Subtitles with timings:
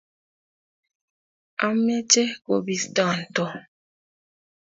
[1.67, 3.53] ameche kobiston Tom